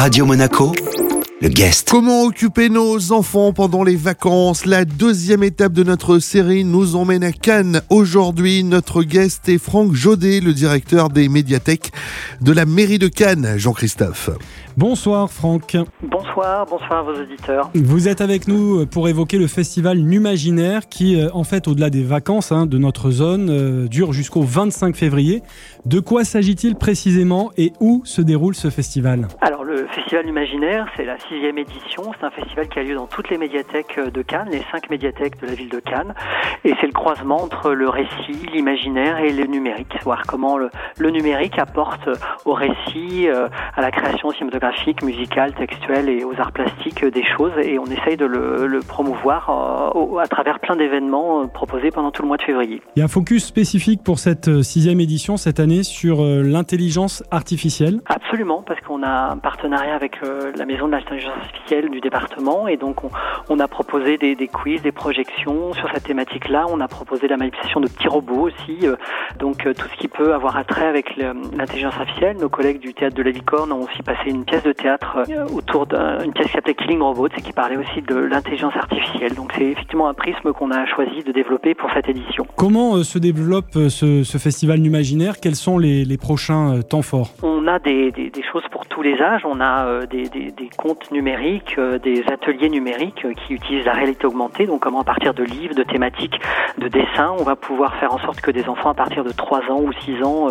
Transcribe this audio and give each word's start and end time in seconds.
Radio 0.00 0.24
Monaco, 0.24 0.72
le 1.42 1.48
guest. 1.50 1.90
Comment 1.90 2.22
occuper 2.22 2.70
nos 2.70 3.12
enfants 3.12 3.52
pendant 3.52 3.84
les 3.84 3.96
vacances? 3.96 4.64
La 4.64 4.86
deuxième 4.86 5.42
étape 5.42 5.74
de 5.74 5.82
notre 5.82 6.20
série 6.20 6.64
nous 6.64 6.96
emmène 6.96 7.22
à 7.22 7.32
Cannes. 7.32 7.82
Aujourd'hui, 7.90 8.64
notre 8.64 9.02
guest 9.02 9.46
est 9.50 9.58
Franck 9.58 9.92
Jaudet, 9.92 10.40
le 10.40 10.54
directeur 10.54 11.10
des 11.10 11.28
médiathèques 11.28 11.92
de 12.40 12.50
la 12.50 12.64
mairie 12.64 12.98
de 12.98 13.08
Cannes. 13.08 13.58
Jean-Christophe. 13.58 14.30
Bonsoir 14.80 15.30
Franck. 15.30 15.76
Bonsoir, 16.00 16.64
bonsoir 16.64 17.00
à 17.00 17.02
vos 17.02 17.12
auditeurs. 17.12 17.68
Vous 17.74 18.08
êtes 18.08 18.22
avec 18.22 18.48
nous 18.48 18.86
pour 18.86 19.10
évoquer 19.10 19.36
le 19.36 19.46
festival 19.46 19.98
Numaginaire 19.98 20.88
qui, 20.88 21.20
euh, 21.20 21.28
en 21.34 21.44
fait, 21.44 21.68
au-delà 21.68 21.90
des 21.90 22.02
vacances 22.02 22.50
hein, 22.50 22.64
de 22.64 22.78
notre 22.78 23.10
zone, 23.10 23.50
euh, 23.50 23.88
dure 23.88 24.14
jusqu'au 24.14 24.40
25 24.40 24.96
février. 24.96 25.42
De 25.84 26.00
quoi 26.00 26.24
s'agit-il 26.24 26.76
précisément 26.76 27.50
et 27.58 27.74
où 27.80 28.00
se 28.06 28.22
déroule 28.22 28.54
ce 28.54 28.70
festival? 28.70 29.28
Alors 29.42 29.64
le 29.64 29.86
festival 29.88 30.24
Numaginaire, 30.24 30.86
c'est 30.96 31.04
la 31.04 31.18
sixième 31.28 31.58
édition. 31.58 32.02
C'est 32.18 32.24
un 32.24 32.30
festival 32.30 32.66
qui 32.70 32.78
a 32.78 32.82
lieu 32.82 32.94
dans 32.94 33.06
toutes 33.06 33.28
les 33.28 33.36
médiathèques 33.36 34.00
de 34.00 34.22
Cannes, 34.22 34.48
les 34.50 34.62
cinq 34.72 34.88
médiathèques 34.88 35.38
de 35.42 35.46
la 35.46 35.54
ville 35.54 35.68
de 35.68 35.80
Cannes. 35.80 36.14
Et 36.64 36.72
c'est 36.80 36.86
le 36.86 36.92
croisement 36.92 37.42
entre 37.42 37.72
le 37.72 37.90
récit, 37.90 38.46
l'imaginaire 38.50 39.18
et 39.18 39.32
le 39.34 39.44
numérique. 39.44 39.92
Voir 40.04 40.22
comment 40.26 40.56
le, 40.56 40.70
le 40.96 41.10
numérique 41.10 41.58
apporte 41.58 42.08
au 42.46 42.54
récit, 42.54 43.28
euh, 43.28 43.46
à 43.76 43.82
la 43.82 43.90
création 43.90 44.30
cinématographique 44.30 44.69
graphique, 44.70 45.02
musical, 45.02 45.52
textuel 45.54 46.08
et 46.08 46.22
aux 46.22 46.34
arts 46.38 46.52
plastiques 46.52 47.04
des 47.04 47.24
choses 47.24 47.52
et 47.62 47.78
on 47.78 47.86
essaye 47.86 48.16
de 48.16 48.24
le, 48.24 48.68
le 48.68 48.80
promouvoir 48.80 49.50
euh, 49.96 50.18
à 50.18 50.28
travers 50.28 50.60
plein 50.60 50.76
d'événements 50.76 51.42
euh, 51.42 51.46
proposés 51.46 51.90
pendant 51.90 52.12
tout 52.12 52.22
le 52.22 52.28
mois 52.28 52.36
de 52.36 52.42
février. 52.42 52.80
Il 52.94 53.00
y 53.00 53.02
a 53.02 53.06
un 53.06 53.08
focus 53.08 53.44
spécifique 53.44 54.04
pour 54.04 54.20
cette 54.20 54.46
euh, 54.46 54.62
sixième 54.62 55.00
édition 55.00 55.36
cette 55.36 55.58
année 55.58 55.82
sur 55.82 56.22
l'intelligence 56.22 57.24
artificielle 57.32 58.00
Absolument, 58.06 58.62
parce 58.62 58.80
qu'on 58.80 59.02
a 59.02 59.32
un 59.32 59.38
partenariat 59.38 59.94
avec 59.94 60.18
la 60.22 60.66
maison 60.66 60.86
de 60.86 60.92
l'intelligence 60.92 61.34
artificielle 61.42 61.90
du 61.90 62.00
département 62.00 62.68
et 62.68 62.76
donc 62.76 63.02
on, 63.04 63.10
on 63.48 63.58
a 63.58 63.66
proposé 63.66 64.18
des, 64.18 64.36
des, 64.36 64.48
quiz, 64.48 64.82
des 64.82 64.92
projections 64.92 65.72
sur 65.72 65.90
cette 65.92 66.04
thématique-là. 66.04 66.66
On 66.68 66.80
a 66.80 66.88
proposé 66.88 67.26
la 67.26 67.36
manipulation 67.36 67.80
de 67.80 67.88
petits 67.88 68.08
robots 68.08 68.48
aussi, 68.48 68.86
donc 69.38 69.58
tout 69.62 69.88
ce 69.92 69.96
qui 69.98 70.08
peut 70.08 70.34
avoir 70.34 70.56
attrait 70.56 70.86
avec 70.86 71.16
l'intelligence 71.16 71.94
artificielle. 71.94 72.36
Nos 72.36 72.48
collègues 72.48 72.80
du 72.80 72.94
théâtre 72.94 73.16
de 73.16 73.22
la 73.22 73.30
Licorne 73.30 73.72
ont 73.72 73.82
aussi 73.82 74.02
passé 74.02 74.30
une 74.30 74.44
pièce 74.50 74.62
de 74.64 74.72
théâtre 74.72 75.18
euh, 75.30 75.46
autour 75.54 75.86
d'une 75.86 76.32
pièce 76.32 76.48
qui 76.48 76.52
s'appelait 76.52 76.74
Killing 76.74 77.00
Robots 77.00 77.28
et 77.28 77.40
qui 77.40 77.52
parlait 77.52 77.76
aussi 77.76 78.02
de 78.02 78.16
l'intelligence 78.16 78.74
artificielle. 78.74 79.34
Donc 79.34 79.52
c'est 79.56 79.64
effectivement 79.64 80.08
un 80.08 80.14
prisme 80.14 80.52
qu'on 80.52 80.72
a 80.72 80.86
choisi 80.86 81.22
de 81.22 81.30
développer 81.30 81.74
pour 81.74 81.88
cette 81.94 82.08
édition. 82.08 82.44
Comment 82.56 82.96
euh, 82.96 83.04
se 83.04 83.18
développe 83.18 83.76
euh, 83.76 83.88
ce, 83.88 84.24
ce 84.24 84.38
festival 84.38 84.80
Numaginaire? 84.80 85.38
Quels 85.40 85.54
sont 85.54 85.78
les, 85.78 86.04
les, 86.04 86.16
prochains 86.16 86.80
temps 86.82 87.02
forts? 87.02 87.30
On 87.42 87.59
a 87.66 87.78
des, 87.78 88.32
choses 88.52 88.64
pour 88.70 88.86
tous 88.86 89.02
les 89.02 89.20
âges. 89.20 89.42
On 89.44 89.60
a 89.60 90.06
des, 90.06 90.28
des, 90.28 90.70
comptes 90.76 91.10
numériques, 91.10 91.78
des 91.78 92.24
ateliers 92.30 92.68
numériques 92.68 93.26
qui 93.46 93.54
utilisent 93.54 93.84
la 93.84 93.92
réalité 93.92 94.26
augmentée. 94.26 94.66
Donc 94.66 94.80
comment 94.80 95.00
à 95.00 95.04
partir 95.04 95.34
de 95.34 95.44
livres, 95.44 95.74
de 95.74 95.82
thématiques, 95.82 96.40
de 96.78 96.88
dessins, 96.88 97.34
on 97.38 97.44
va 97.44 97.56
pouvoir 97.56 97.96
faire 97.96 98.12
en 98.12 98.18
sorte 98.18 98.40
que 98.40 98.50
des 98.50 98.68
enfants 98.68 98.90
à 98.90 98.94
partir 98.94 99.24
de 99.24 99.30
3 99.30 99.70
ans 99.70 99.80
ou 99.80 99.92
6 99.92 100.22
ans 100.22 100.48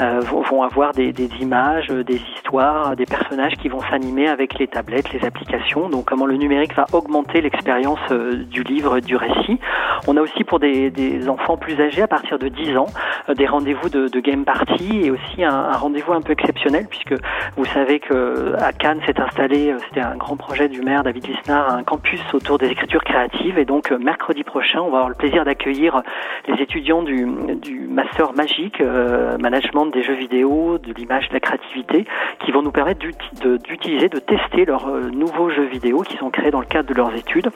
euh, 0.00 0.20
vont 0.20 0.62
avoir 0.62 0.92
des, 0.92 1.12
images, 1.40 1.88
des 1.88 2.20
histoires, 2.36 2.96
des 2.96 3.06
personnages 3.06 3.54
qui 3.54 3.68
vont 3.68 3.80
s'animer 3.80 4.28
avec 4.28 4.58
les 4.58 4.68
tablettes, 4.68 5.12
les 5.12 5.24
applications. 5.24 5.88
Donc 5.88 6.06
comment 6.06 6.26
le 6.26 6.36
numérique 6.36 6.74
va 6.74 6.86
augmenter 6.92 7.40
l'expérience 7.40 8.00
euh, 8.10 8.44
du 8.44 8.62
livre, 8.62 9.00
du 9.00 9.16
récit. 9.16 9.58
On 10.06 10.16
a 10.16 10.20
aussi 10.20 10.44
pour 10.44 10.58
des, 10.60 11.28
enfants 11.28 11.56
plus 11.56 11.80
âgés, 11.80 12.02
à 12.02 12.08
partir 12.08 12.38
de 12.38 12.48
10 12.48 12.76
ans, 12.76 12.86
euh, 13.28 13.34
des 13.34 13.46
rendez-vous 13.46 13.88
de, 13.88 14.20
game 14.22 14.44
party 14.44 15.00
et 15.04 15.10
aussi 15.10 15.42
un 15.42 15.72
rendez-vous 15.72 16.12
un 16.12 16.20
peu 16.20 16.32
exceptionnel 16.32 16.51
puisque 16.88 17.14
vous 17.56 17.64
savez 17.66 18.00
que 18.00 18.54
à 18.58 18.72
Cannes 18.72 19.00
s'est 19.06 19.20
installé, 19.20 19.70
euh, 19.70 19.78
c'était 19.88 20.00
un 20.00 20.16
grand 20.16 20.36
projet 20.36 20.68
du 20.68 20.80
maire 20.80 21.02
David 21.02 21.26
Lisnard, 21.26 21.72
un 21.72 21.82
campus 21.82 22.20
autour 22.32 22.58
des 22.58 22.68
écritures 22.68 23.04
créatives 23.04 23.58
et 23.58 23.64
donc 23.64 23.90
mercredi 23.90 24.44
prochain, 24.44 24.80
on 24.80 24.90
va 24.90 24.98
avoir 24.98 25.08
le 25.08 25.14
plaisir 25.14 25.44
d'accueillir 25.44 26.02
les 26.48 26.62
étudiants 26.62 27.02
du, 27.02 27.26
du 27.56 27.86
master 27.88 28.32
magique, 28.34 28.80
euh, 28.80 29.36
management 29.38 29.86
des 29.86 30.02
jeux 30.02 30.14
vidéo, 30.14 30.78
de 30.78 30.92
l'image, 30.92 31.28
de 31.28 31.34
la 31.34 31.40
créativité, 31.40 32.06
qui 32.44 32.52
vont 32.52 32.62
nous 32.62 32.72
permettre 32.72 33.00
d'utiliser, 33.00 34.08
de, 34.08 34.18
tester 34.18 34.64
leurs 34.64 34.88
euh, 34.88 35.10
nouveaux 35.10 35.50
jeux 35.50 35.66
vidéo 35.66 36.02
qui 36.02 36.16
sont 36.16 36.30
créés 36.30 36.50
dans 36.50 36.60
le 36.60 36.66
cadre 36.66 36.88
de 36.88 36.94
leurs 36.94 37.14
études. 37.14 37.50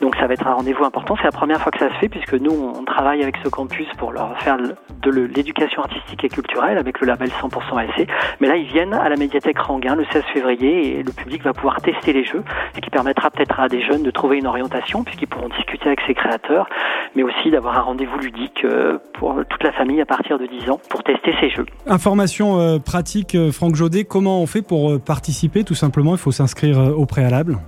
Donc 0.00 0.16
ça 0.16 0.26
va 0.26 0.34
être 0.34 0.46
un 0.46 0.54
rendez-vous 0.54 0.84
important. 0.84 1.16
C'est 1.16 1.24
la 1.24 1.32
première 1.32 1.60
fois 1.60 1.72
que 1.72 1.78
ça 1.78 1.88
se 1.88 1.94
fait 1.94 2.08
puisque 2.08 2.34
nous, 2.34 2.52
on 2.52 2.84
travaille 2.84 3.22
avec 3.22 3.36
ce 3.44 3.48
campus 3.48 3.88
pour 3.98 4.12
leur 4.12 4.38
faire 4.40 4.56
de 4.56 5.10
l'éducation 5.10 5.82
artistique 5.82 6.24
et 6.24 6.28
culturelle 6.28 6.78
avec 6.78 7.00
le 7.00 7.06
label 7.06 7.28
100% 7.28 7.78
ASC. 7.78 8.08
Mais 8.42 8.48
là, 8.48 8.56
ils 8.56 8.66
viennent 8.66 8.92
à 8.92 9.08
la 9.08 9.14
médiathèque 9.14 9.56
Ranguin 9.60 9.94
le 9.94 10.04
16 10.12 10.24
février 10.34 10.98
et 10.98 11.02
le 11.04 11.12
public 11.12 11.44
va 11.44 11.52
pouvoir 11.52 11.80
tester 11.80 12.12
les 12.12 12.24
jeux, 12.24 12.42
ce 12.74 12.80
qui 12.80 12.90
permettra 12.90 13.30
peut-être 13.30 13.60
à 13.60 13.68
des 13.68 13.80
jeunes 13.80 14.02
de 14.02 14.10
trouver 14.10 14.38
une 14.38 14.48
orientation 14.48 15.04
puisqu'ils 15.04 15.28
pourront 15.28 15.48
discuter 15.50 15.86
avec 15.86 16.00
ses 16.08 16.14
créateurs, 16.14 16.68
mais 17.14 17.22
aussi 17.22 17.52
d'avoir 17.52 17.78
un 17.78 17.82
rendez-vous 17.82 18.18
ludique 18.18 18.64
euh, 18.64 18.98
pour 19.12 19.36
toute 19.48 19.62
la 19.62 19.70
famille 19.70 20.00
à 20.00 20.06
partir 20.06 20.40
de 20.40 20.46
10 20.46 20.70
ans 20.70 20.80
pour 20.90 21.04
tester 21.04 21.32
ces 21.40 21.50
jeux. 21.50 21.66
Information 21.86 22.58
euh, 22.58 22.78
pratique, 22.80 23.36
Franck 23.52 23.76
Jaudet, 23.76 24.02
comment 24.02 24.42
on 24.42 24.46
fait 24.48 24.62
pour 24.62 25.00
participer 25.00 25.62
Tout 25.62 25.76
simplement, 25.76 26.10
il 26.10 26.18
faut 26.18 26.32
s'inscrire 26.32 26.80
au 26.98 27.06
préalable 27.06 27.58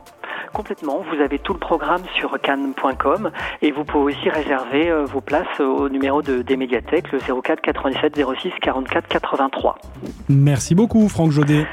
Complètement. 0.55 1.05
Vous 1.13 1.21
avez 1.21 1.39
tout 1.39 1.53
le 1.53 1.59
programme 1.59 2.03
sur 2.17 2.41
cannes.com 2.41 3.31
et 3.61 3.73
vous 3.73 3.85
pouvez 3.85 4.15
aussi 4.15 4.31
réserver 4.31 4.91
vos 5.05 5.21
places 5.21 5.61
au 5.61 5.89
numéro 5.89 6.23
de, 6.23 6.43
des 6.43 6.57
médiathèques, 6.57 7.13
le 7.13 7.19
04 7.19 7.61
97 7.61 8.15
06 8.17 8.51
44 8.63 9.09
83. 9.09 9.79
Merci 10.29 10.75
beaucoup, 10.75 11.09
Franck 11.09 11.33
Jaudet. 11.33 11.67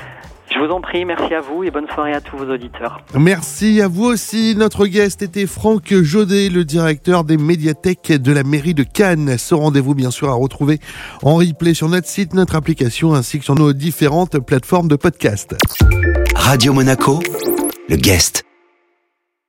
Je 0.53 0.59
vous 0.59 0.69
en 0.69 0.81
prie, 0.81 1.05
merci 1.05 1.33
à 1.33 1.39
vous 1.39 1.63
et 1.63 1.71
bonne 1.71 1.87
soirée 1.87 2.13
à 2.13 2.19
tous 2.19 2.35
vos 2.35 2.51
auditeurs. 2.51 2.99
Merci 3.13 3.81
à 3.81 3.87
vous 3.87 4.03
aussi. 4.03 4.53
Notre 4.57 4.85
guest 4.85 5.21
était 5.21 5.45
Franck 5.45 5.93
Jaudet, 5.93 6.49
le 6.49 6.65
directeur 6.65 7.23
des 7.23 7.37
médiathèques 7.37 8.11
de 8.11 8.31
la 8.33 8.43
mairie 8.43 8.73
de 8.73 8.83
Cannes. 8.83 9.37
Ce 9.37 9.55
rendez-vous, 9.55 9.95
bien 9.95 10.11
sûr, 10.11 10.29
à 10.29 10.33
retrouver 10.33 10.79
en 11.23 11.35
replay 11.35 11.73
sur 11.73 11.87
notre 11.87 12.07
site, 12.07 12.33
notre 12.33 12.55
application 12.55 13.13
ainsi 13.13 13.39
que 13.39 13.45
sur 13.45 13.55
nos 13.55 13.71
différentes 13.71 14.39
plateformes 14.39 14.89
de 14.89 14.97
podcast. 14.97 15.55
Radio 16.35 16.73
Monaco, 16.73 17.19
le 17.87 17.95
guest. 17.95 18.50